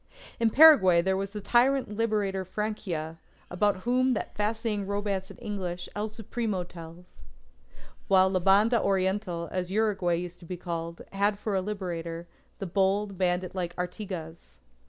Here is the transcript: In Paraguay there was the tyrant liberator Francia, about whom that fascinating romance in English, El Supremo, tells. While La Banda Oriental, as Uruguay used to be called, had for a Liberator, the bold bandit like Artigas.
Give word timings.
In 0.39 0.49
Paraguay 0.49 1.03
there 1.03 1.15
was 1.15 1.31
the 1.31 1.41
tyrant 1.41 1.95
liberator 1.95 2.43
Francia, 2.43 3.19
about 3.51 3.81
whom 3.81 4.15
that 4.15 4.33
fascinating 4.33 4.87
romance 4.87 5.29
in 5.29 5.37
English, 5.37 5.87
El 5.95 6.09
Supremo, 6.09 6.63
tells. 6.63 7.21
While 8.07 8.31
La 8.31 8.39
Banda 8.39 8.81
Oriental, 8.81 9.47
as 9.51 9.69
Uruguay 9.71 10.15
used 10.15 10.39
to 10.39 10.45
be 10.45 10.57
called, 10.57 11.03
had 11.11 11.37
for 11.37 11.53
a 11.53 11.61
Liberator, 11.61 12.25
the 12.57 12.65
bold 12.65 13.15
bandit 13.19 13.53
like 13.53 13.75
Artigas. 13.77 14.57